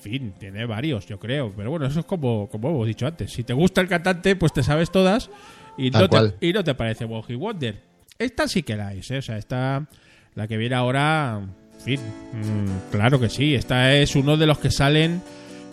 [0.00, 1.52] fin, tiene varios, yo creo.
[1.56, 3.32] Pero bueno, eso es como, como hemos dicho antes.
[3.32, 5.28] Si te gusta el cantante, pues te sabes todas
[5.76, 6.36] y, Tal no te, cual.
[6.40, 7.82] y no te parece One Hit Wonder.
[8.16, 9.18] Esta sí que la es, ¿eh?
[9.18, 9.88] O sea, esta,
[10.34, 11.40] la que viene ahora,
[11.84, 13.54] fin, mm, claro que sí.
[13.54, 15.22] Esta es uno de los que salen,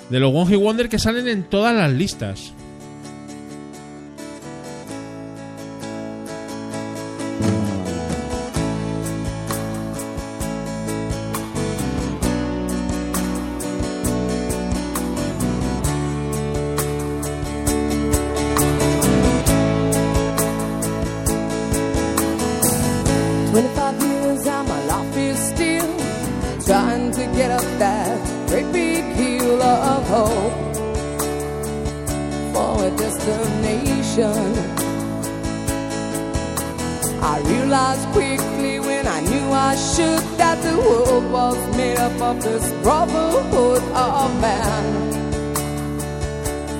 [0.09, 2.53] de los One Wonder que salen en todas las listas.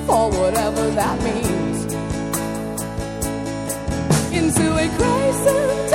[0.10, 1.93] For whatever that means.
[4.34, 5.88] Into a crisis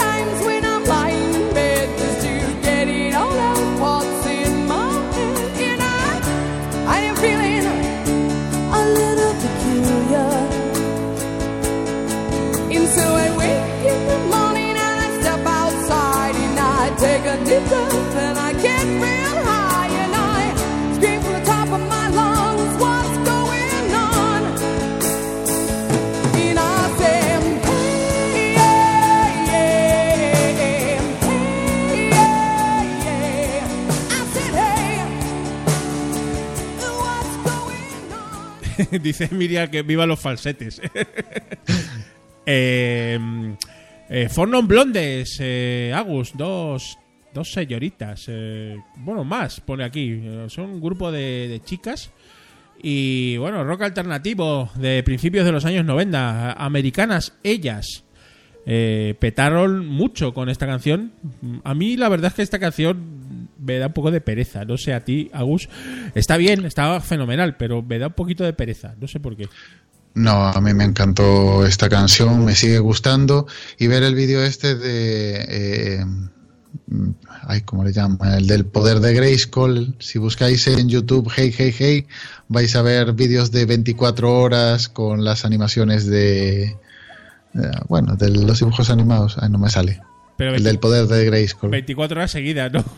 [39.03, 40.81] Dice Miriam que viva los falsetes.
[42.47, 43.19] eh,
[44.09, 46.99] eh, Fornon Blondes, eh, Agus, dos,
[47.33, 48.27] dos señoritas.
[48.29, 50.21] eh, bueno, más, pone aquí.
[50.23, 52.11] eh, son un grupo de, chicas.
[52.83, 56.53] Y bueno, rock alternativo de principios de los años 90.
[56.53, 58.05] Americanas, ellas.
[58.67, 61.13] Petaron mucho con esta canción.
[61.65, 63.24] A mí la verdad es que esta canción
[63.59, 64.65] me da un poco de pereza.
[64.65, 65.69] No sé a ti, Agus.
[66.15, 68.95] Está bien, está fenomenal, pero me da un poquito de pereza.
[69.01, 69.49] No sé por qué.
[70.15, 74.77] No, a mí me encantó esta canción, me sigue gustando y ver el vídeo este
[74.77, 76.05] de, eh,
[77.43, 78.37] ay, ¿cómo le llama?
[78.37, 79.97] El del poder de Grayskull.
[79.99, 82.07] Si buscáis en YouTube, hey, hey, hey,
[82.49, 86.77] vais a ver vídeos de 24 horas con las animaciones de, eh,
[87.89, 89.37] bueno, de los dibujos animados.
[89.41, 90.01] Ay, no me sale.
[90.37, 91.71] Pero El 20 del poder de Grayskull.
[91.71, 92.85] 24 horas seguidas, ¿no?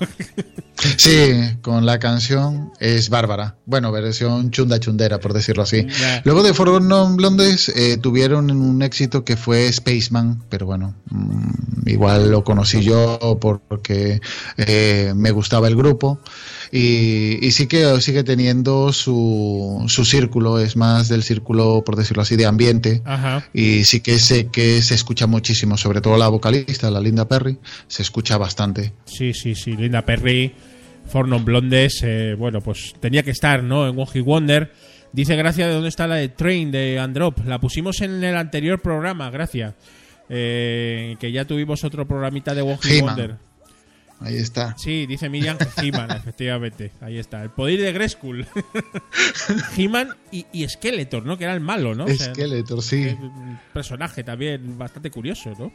[0.98, 3.56] Sí, con la canción es bárbara.
[3.64, 5.86] Bueno, versión chunda chundera, por decirlo así.
[6.24, 12.30] Luego de Forgotten Blondes eh, tuvieron un éxito que fue Spaceman, pero bueno, mm, igual
[12.30, 14.20] lo conocí yo porque
[14.58, 16.20] eh, me gustaba el grupo.
[16.72, 22.22] Y, y sí que sigue teniendo su, su círculo, es más del círculo, por decirlo
[22.22, 23.02] así, de ambiente.
[23.04, 23.46] Ajá.
[23.54, 27.58] Y sí que sé que se escucha muchísimo, sobre todo la vocalista, la Linda Perry,
[27.86, 28.92] se escucha bastante.
[29.04, 29.76] Sí, sí, sí.
[29.76, 30.52] Linda Perry,
[31.06, 33.86] Fornon Blondes, eh, bueno, pues tenía que estar, ¿no?
[33.88, 34.72] En Hit Wonder.
[35.12, 37.46] Dice Gracia de dónde está la de Train de Androp.
[37.46, 39.74] La pusimos en el anterior programa, Gracia.
[40.28, 43.00] Eh, que ya tuvimos otro programita de He-Man.
[43.00, 43.36] Wonder.
[44.20, 44.76] Ahí está.
[44.78, 46.92] Sí, dice Miriam He-Man, efectivamente.
[47.00, 47.42] Ahí está.
[47.42, 48.46] El poder de Grayskull.
[49.76, 51.36] He-Man y, y Skeletor, ¿no?
[51.36, 52.04] Que era el malo, ¿no?
[52.04, 53.02] O sea, Skeletor, sí.
[53.04, 55.72] es un personaje también bastante curioso, ¿no?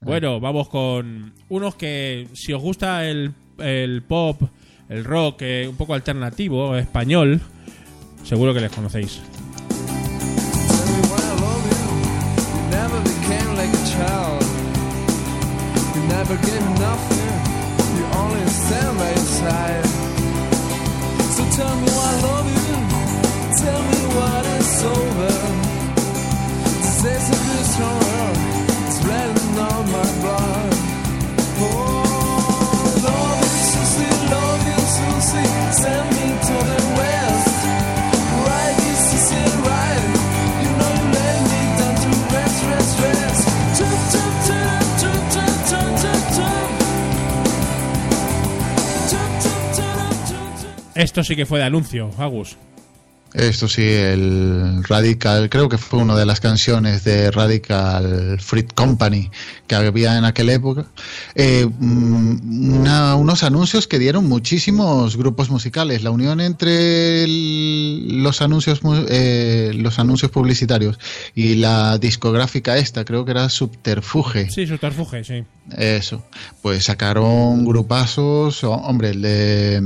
[0.00, 4.42] Bueno, vamos con unos que, si os gusta el, el pop,
[4.88, 7.40] el rock, eh, un poco alternativo, español,
[8.24, 9.20] seguro que les conocéis.
[10.68, 11.84] Tell me why I love you.
[12.54, 13.18] You never
[50.98, 52.56] Esto sí que fue de anuncio, Agus.
[53.34, 59.30] Esto sí, el Radical, creo que fue una de las canciones de Radical Fruit Company
[59.66, 60.86] que había en aquella época.
[61.34, 66.02] Eh, mm, una- unos anuncios que dieron muchísimos grupos musicales.
[66.02, 68.80] La unión entre el- los anuncios
[69.10, 70.98] eh, los anuncios publicitarios
[71.34, 74.50] y la discográfica esta, creo que era Subterfuge.
[74.50, 75.44] Sí, Subterfuge, sí.
[75.76, 76.24] Eso.
[76.62, 79.82] Pues sacaron grupazos, hombre, el de.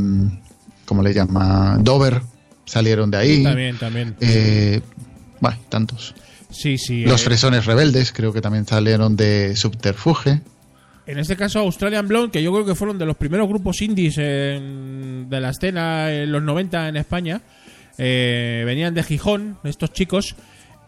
[0.92, 1.78] ¿Cómo le llama?
[1.80, 2.20] Dover.
[2.66, 3.42] Salieron de ahí.
[3.42, 4.14] También, también.
[4.20, 4.82] Eh,
[5.40, 6.14] bueno, tantos.
[6.50, 7.06] Sí, sí.
[7.06, 10.42] Los eh, Fresones Rebeldes, creo que también salieron de Subterfuge.
[11.06, 14.18] En este caso, Australian Blonde, que yo creo que fueron de los primeros grupos indies
[14.18, 17.40] en- de la escena en los 90 en España,
[17.96, 20.36] eh, venían de Gijón, estos chicos,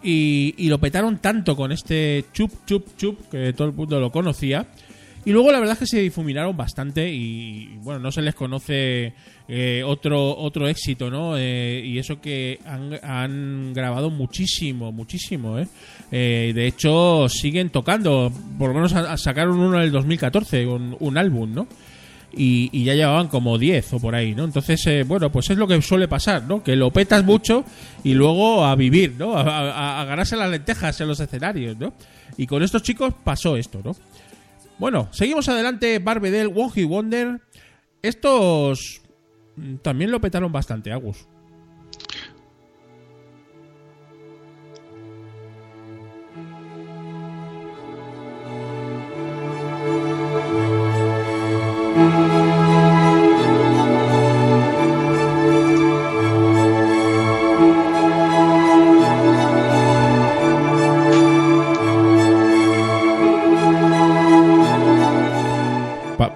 [0.03, 4.13] y, y lo petaron tanto con este chup, chup, chup, que todo el mundo lo
[4.13, 4.67] conocía.
[5.27, 9.15] Y luego la verdad es que se difuminaron bastante y bueno, no se les conoce
[9.49, 11.37] eh, otro, otro éxito, ¿no?
[11.39, 15.67] Eh, y eso que han, grabado muchísimo, muchísimo, ¿eh?
[16.13, 20.97] Eh, De hecho, siguen tocando, por lo menos a- sacaron uno en el 2014, un,
[21.01, 21.67] un álbum, ¿no?
[22.37, 24.43] y, y ya llevaban como 10 o por ahí, ¿no?
[24.45, 26.65] Entonces, eh, bueno, pues es lo que suele pasar, ¿no?
[26.65, 27.65] Que lo petas mucho
[28.03, 29.37] y luego a vivir, ¿no?
[29.39, 31.93] A ganarse las lentejas en los escenarios, ¿no?
[32.37, 33.95] Y con estos chicos pasó esto, ¿no?
[34.79, 37.41] Bueno, seguimos adelante, Barbedel, One Wonder.
[38.03, 39.03] Estos
[39.57, 41.29] mm, también lo petaron bastante, Agus.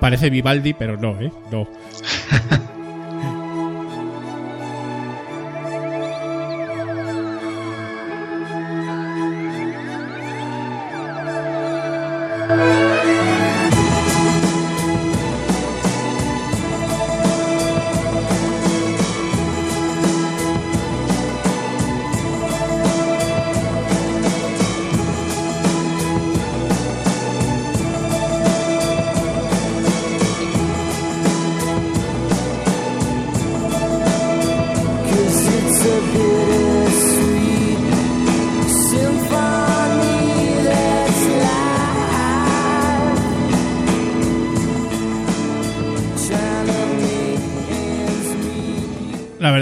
[0.08, 1.30] Parece Vivaldi, pero no, ¿eh?
[1.52, 1.68] No.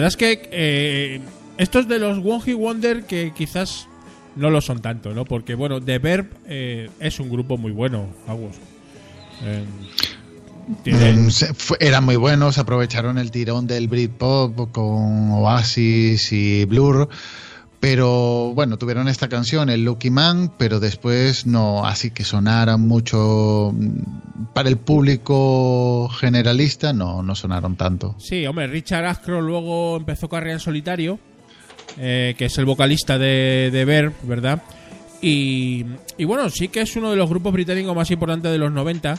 [0.07, 1.21] es que eh,
[1.59, 3.87] estos de los One Wonder que quizás
[4.37, 5.25] no lo son tanto, ¿no?
[5.25, 8.57] Porque, bueno, The Verb eh, es un grupo muy bueno, Agus.
[10.83, 11.31] Tienen- Mm,
[11.81, 17.09] eran muy buenos, aprovecharon el tirón del Britpop con Oasis y Blur,
[17.81, 23.73] pero bueno, tuvieron esta canción, el Lucky Man, pero después no, así que sonaran mucho
[23.75, 28.17] mm, para el público generalista, no, no sonaron tanto.
[28.19, 31.19] Sí, hombre, Richard Ashcroft luego empezó carrera en solitario,
[31.99, 34.63] eh, que es el vocalista de, de Verb, ¿verdad?
[35.21, 35.85] Y,
[36.19, 39.19] y bueno, sí que es uno de los grupos británicos más importantes de los 90,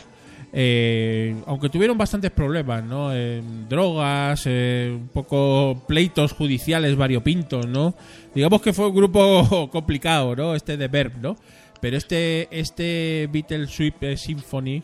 [0.53, 3.09] eh, aunque tuvieron bastantes problemas, ¿no?
[3.13, 7.95] Eh, drogas, eh, un poco pleitos judiciales variopintos, ¿no?
[8.33, 10.55] Digamos que fue un grupo complicado, ¿no?
[10.55, 11.35] Este de Verb, ¿no?
[11.81, 14.81] Pero este, este Beatles Sweep Symphony...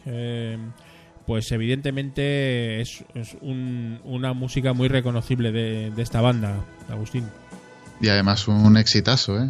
[1.25, 3.03] pues evidentemente es,
[3.41, 6.57] un- una música muy reconocible de, de esta banda,
[6.89, 7.23] Agustín.
[8.01, 9.41] Y además un exitazo.
[9.41, 9.47] Eh,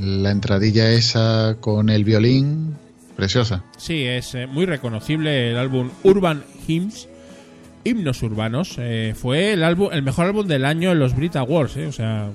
[0.00, 2.74] La entradilla esa con el violín,
[3.20, 3.62] preciosa.
[3.76, 7.08] Sí, es eh, muy reconocible el álbum Urban Hymns,
[7.84, 8.76] Himnos Urbanos.
[8.78, 11.92] eh, fue el álbum, el mejor álbum del año en los Brit Awards, eh, o
[11.92, 12.30] sea,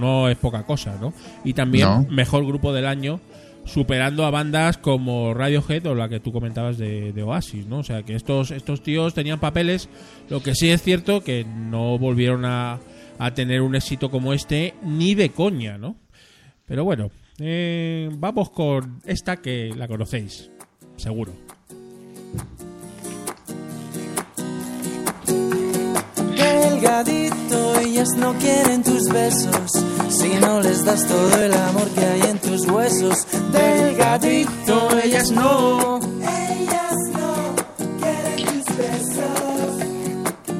[0.00, 1.12] no es poca cosa, ¿no?
[1.44, 2.06] Y también No.
[2.10, 3.20] mejor grupo del año,
[3.66, 7.78] superando a bandas como Radiohead o la que tú comentabas de, de Oasis, ¿no?
[7.78, 9.88] O sea, que estos, estos tíos tenían papeles,
[10.28, 12.78] lo que sí es cierto que no volvieron a,
[13.18, 15.96] a tener un éxito como este, ni de coña, ¿no?
[16.66, 20.50] Pero bueno, eh, vamos con esta que la conocéis,
[20.96, 21.32] seguro.
[26.36, 29.72] Delgadito, ellas no quieren tus besos.
[30.10, 33.26] Si no les das todo el amor que hay en tus huesos.
[33.52, 35.98] Delgadito, ellas no.
[35.98, 37.54] Ellas no
[37.98, 39.76] quieren tus besos.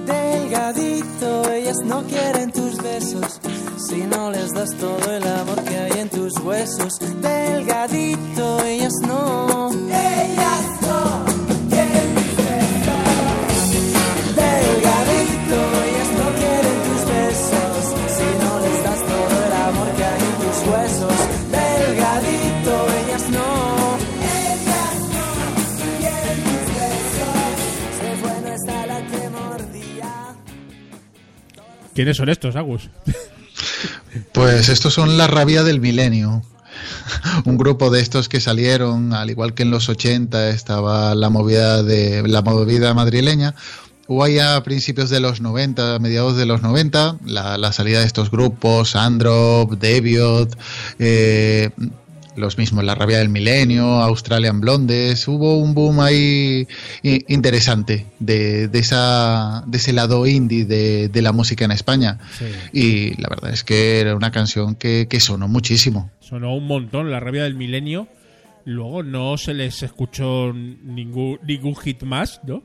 [0.07, 3.41] Delgadito, ellas no quieren tus besos.
[3.89, 6.99] Si no les das todo el amor que hay en tus huesos.
[7.21, 9.71] Delgadito, ellas no.
[9.71, 11.25] Ellas no
[11.69, 12.31] quieren tus
[14.41, 17.77] Delgadito, ellas no quieren tus besos.
[18.17, 21.19] Si no les das todo el amor que hay en tus huesos.
[21.53, 23.49] Delgadito, ellas no.
[24.49, 25.27] Ellas no
[26.01, 27.45] quieren tus besos.
[28.01, 28.99] Se fue, no está la
[29.31, 30.11] mordía.
[31.95, 32.89] ¿Quiénes son estos, Agus?
[34.45, 36.43] Pues estos son la rabia del milenio.
[37.47, 41.83] Un grupo de estos que salieron, al igual que en los 80 estaba la movida
[41.83, 43.55] de la movida madrileña.
[44.23, 48.31] Ahí a principios de los 90, mediados de los 90, la, la salida de estos
[48.31, 50.59] grupos, Androp, Deviot,
[50.99, 51.71] eh,
[52.37, 56.67] los mismos, La Rabia del Milenio, Australian Blondes, hubo un boom ahí
[57.03, 62.19] interesante de, de esa, de ese lado indie de, de la música en España.
[62.39, 62.47] Sí.
[62.73, 66.11] Y la verdad es que era una canción que, que sonó muchísimo.
[66.21, 68.09] Sonó un montón la rabia del milenio.
[68.65, 72.63] Luego no se les escuchó ningún, ningún hit más, ¿no?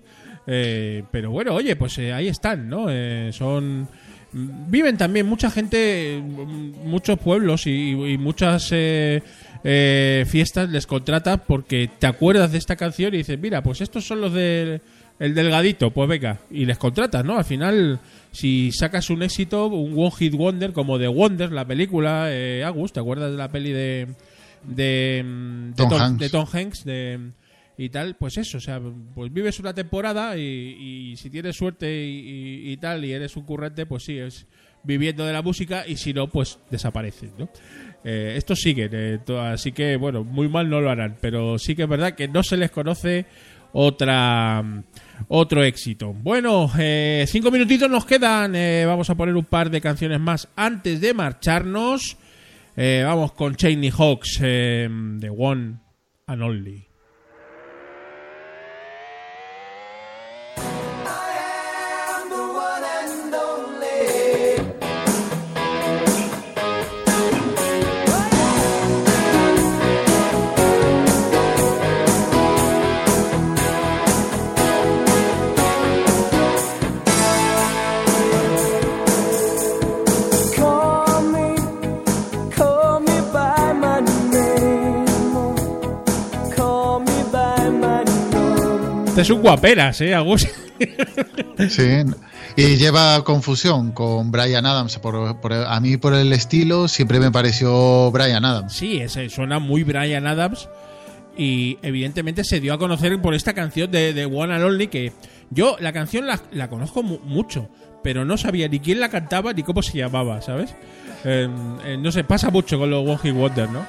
[0.48, 2.88] Eh, pero bueno, oye, pues eh, ahí están, ¿no?
[2.90, 3.88] Eh, son.
[4.32, 9.22] Viven también mucha gente, mm, muchos pueblos y, y muchas eh,
[9.64, 14.06] eh, fiestas les contratan porque te acuerdas de esta canción y dices, mira, pues estos
[14.06, 14.82] son los de
[15.20, 17.38] el delgadito, pues venga, y les contratas, ¿no?
[17.38, 18.00] Al final,
[18.32, 22.94] si sacas un éxito, un One Hit Wonder, como The Wonder, la película, eh, Agus,
[22.94, 24.08] ¿te acuerdas de la peli de,
[24.64, 26.20] de, mm, de Tom Tom, Hanks.
[26.20, 26.86] de Tom Hanks?
[26.86, 27.20] De,
[27.78, 28.80] y tal, pues eso, o sea,
[29.16, 30.42] pues vives una temporada y,
[31.12, 32.20] y si tienes suerte y,
[32.68, 34.48] y- y tal y eres un currente, pues sí, es
[34.84, 37.50] viviendo de la música y si no, pues desapareces, ¿no?
[38.04, 39.20] Eh, estos siguen, eh,
[39.52, 42.44] así que bueno, muy mal no lo harán, pero sí que es verdad que no
[42.44, 43.26] se les conoce
[43.74, 44.64] otra
[45.28, 46.14] otro éxito.
[46.14, 50.48] Bueno, eh, cinco minutitos nos quedan, eh, vamos a poner un par de canciones más
[50.56, 52.18] antes de marcharnos.
[52.76, 55.80] Vamos con Cheney Hawks, The One
[56.28, 56.89] and Only.
[89.22, 90.48] Este es un guaperas, ¿eh, Agus?
[91.70, 92.04] Sí.
[92.56, 94.98] Y lleva confusión con Brian Adams.
[95.00, 98.74] Por, por- a mí, por el estilo, siempre me pareció Brian Adams.
[98.74, 100.70] Sí, ese suena muy Brian Adams.
[101.38, 104.88] Y evidentemente se dio a conocer por esta canción de, de One and Only.
[104.88, 105.12] Que
[105.50, 107.70] yo la canción la, la conozco mu- mucho,
[108.04, 110.74] pero no sabía ni quién la cantaba ni cómo se llamaba, ¿sabes?
[111.26, 111.48] Eh,
[111.86, 113.86] eh, no sé, pasa mucho con los One Hit Wonder, ¿no?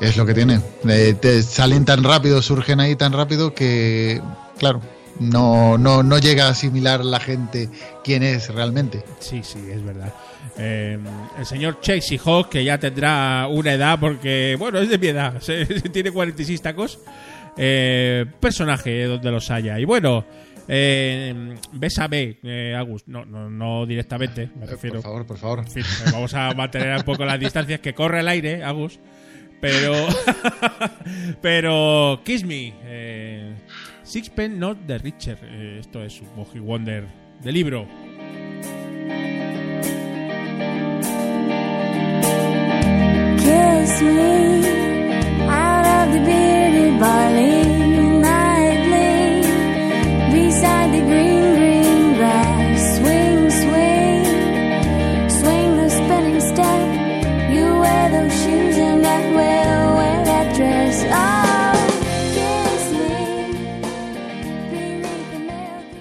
[0.00, 0.60] Es lo que tiene.
[0.88, 4.20] Eh, te salen tan rápido, surgen ahí tan rápido que,
[4.58, 4.80] claro,
[5.18, 7.68] no, no, no llega a asimilar la gente
[8.04, 9.02] quién es realmente.
[9.18, 10.12] Sí, sí, es verdad.
[10.56, 10.98] Eh,
[11.38, 15.34] el señor Chasey Hawk, que ya tendrá una edad, porque, bueno, es de mi edad,
[15.40, 17.00] se- tiene 46 tacos.
[17.56, 19.80] Eh, personaje donde los haya.
[19.80, 20.24] Y bueno,
[20.68, 24.96] eh, Bésame, eh, Agus, no, no, no directamente, me refiero.
[24.96, 25.58] Por favor, por favor.
[25.60, 29.00] En fin, eh, vamos a mantener un poco las distancias que corre el aire, Agus.
[29.60, 29.94] Pero.
[31.42, 32.20] pero.
[32.24, 32.74] Kiss Me.
[32.84, 33.54] Eh,
[34.02, 35.38] Sixpence Not the Richer.
[35.42, 37.06] Eh, esto es un Moji Wonder
[37.42, 37.86] de libro.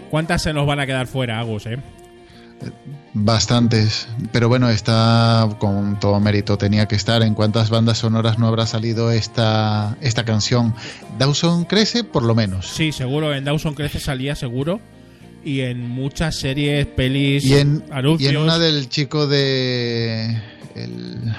[0.09, 1.77] ¿Cuántas se nos van a quedar fuera, Agus, eh?
[3.13, 4.07] Bastantes.
[4.31, 6.57] Pero bueno, está con todo mérito.
[6.57, 7.21] Tenía que estar.
[7.23, 10.73] ¿En cuántas bandas sonoras no habrá salido esta, esta canción?
[11.17, 12.67] Dawson crece, por lo menos.
[12.67, 13.33] Sí, seguro.
[13.33, 14.79] En Dawson Crece salía seguro.
[15.43, 18.31] Y en muchas series, pelis, Y en, y anuncios.
[18.31, 20.41] en una del chico de.
[20.75, 21.33] El...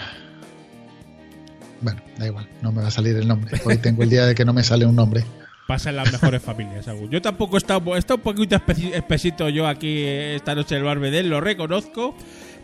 [1.81, 3.61] Bueno, da igual, no me va a salir el nombre.
[3.65, 5.25] Hoy tengo el día de que no me sale un nombre.
[5.69, 7.11] Pasa en las mejores familias, Agus.
[7.11, 11.43] Yo tampoco he estado, un poquito espesito yo aquí esta noche en el Barbedel, lo
[11.43, 12.15] reconozco.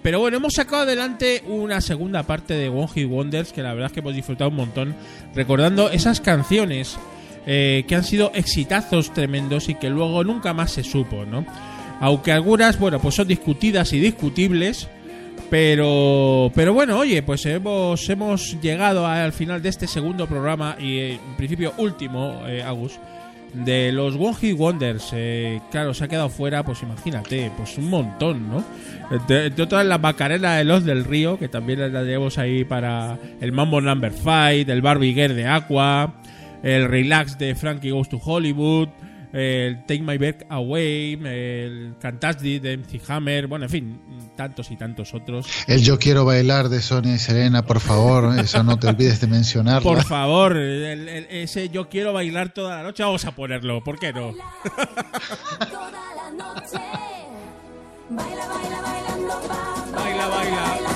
[0.02, 3.88] Pero bueno, hemos sacado adelante una segunda parte de One Hit Wonders que la verdad
[3.88, 4.94] es que hemos disfrutado un montón
[5.34, 6.96] recordando esas canciones
[7.46, 11.44] eh, que han sido exitazos tremendos y que luego nunca más se supo, ¿no?
[12.00, 14.88] Aunque algunas, bueno, pues son discutidas y discutibles,
[15.50, 20.98] pero, pero bueno, oye, pues hemos, hemos llegado al final de este segundo programa y
[20.98, 22.98] eh, en principio último, eh, Agus,
[23.52, 25.10] de los One Hit Wonders.
[25.12, 28.64] eh, claro, se ha quedado fuera, pues imagínate, pues un montón, ¿no?
[29.10, 33.18] Entre, entre otras la Macarena de los del Río, que también la tenemos ahí para
[33.40, 36.14] el Mambo Number 5, el Barbie Girl de Aqua,
[36.62, 38.88] el Relax de Frankie Goes to Hollywood,
[39.34, 44.00] el Take My Back Away, el Cantasdi de MC Hammer, bueno, en fin,
[44.36, 45.46] tantos y tantos otros.
[45.66, 49.26] El Yo Quiero Bailar de Sonia y Serena, por favor, eso no te olvides de
[49.26, 49.82] mencionarlo.
[49.82, 53.98] Por favor, el- el- ese yo quiero bailar toda la noche, vamos a ponerlo, ¿por
[53.98, 54.32] qué no?
[54.32, 56.78] toda la noche.
[58.10, 60.93] Baila, baila, bailando, va, Baila, baila.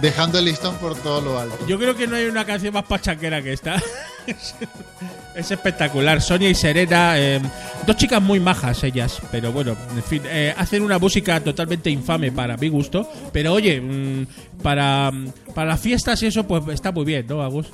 [0.00, 1.56] Dejando el listón por todo lo alto.
[1.66, 3.82] Yo creo que no hay una canción más pachanquera que esta.
[5.34, 6.20] es espectacular.
[6.20, 7.40] Sonia y Serena, eh,
[7.86, 12.30] dos chicas muy majas ellas, pero bueno, en fin, eh, hacen una música totalmente infame
[12.30, 13.10] para mi gusto.
[13.32, 14.26] Pero oye, mm,
[14.62, 15.10] para,
[15.54, 17.66] para las fiestas y eso, pues está muy bien, ¿no, Agus?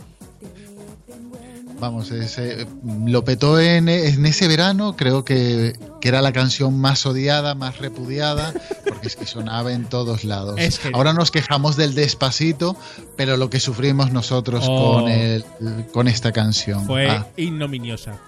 [1.80, 2.64] Vamos, ese-
[3.06, 7.78] lo petó en, en ese verano, creo que, que era la canción más odiada, más
[7.78, 8.54] repudiada,
[9.02, 10.54] porque Es que sonaba en todos lados.
[10.58, 12.76] Es que- Ahora nos quejamos del despacito,
[13.16, 15.00] pero lo que sufrimos nosotros Oh.
[15.02, 15.44] con, el,
[15.92, 16.86] con esta canción.
[16.86, 18.18] Fue Ah, ignominiosa.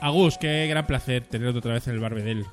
[0.00, 2.46] Agus, qué gran placer tenerte otra vez en el Barbedel.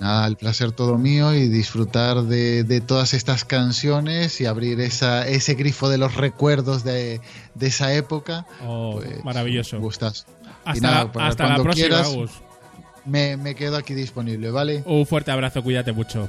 [0.00, 5.26] nada, el placer todo mío y disfrutar de, de todas estas canciones y abrir esa,
[5.26, 7.20] ese grifo de los recuerdos de,
[7.54, 8.44] de esa época.
[8.66, 9.78] Oh, Pues, maravilloso.
[9.80, 10.26] Gustas.
[10.64, 12.30] Hasta, nada, la, hasta la próxima, quieras, Agus.
[13.04, 14.82] Me, me quedo aquí disponible, ¿vale?
[14.86, 16.28] Un fuerte abrazo, cuídate mucho.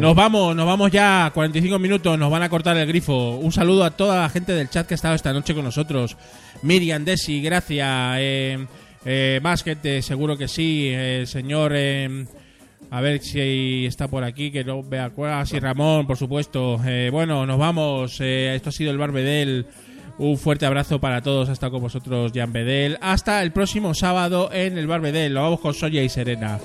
[0.00, 1.30] Nos vamos, nos vamos ya.
[1.32, 3.36] 45 minutos, nos van a cortar el grifo.
[3.36, 6.16] Un saludo a toda la gente del chat que ha estado esta noche con nosotros.
[6.62, 8.16] Miriam, Desi, gracias.
[8.18, 8.66] Eh,
[9.04, 10.88] eh, gente, seguro que sí.
[10.88, 11.72] El señor.
[11.74, 12.26] eh,
[12.90, 15.46] a ver si está por aquí, que no vea cuál.
[15.46, 16.80] Sí, Ramón, por supuesto.
[16.86, 18.18] Eh, bueno, nos vamos.
[18.20, 19.66] Eh, esto ha sido el Barbedel.
[20.18, 21.48] Un fuerte abrazo para todos.
[21.48, 22.96] Ha estado con vosotros, Jan Bedel.
[23.00, 25.34] Hasta el próximo sábado en el Barbedel.
[25.34, 26.58] Lo vamos con Sonia y Serena.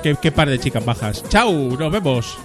[0.00, 1.22] Qué, par de chicas bajas.
[1.28, 2.38] Chao, nos vemos.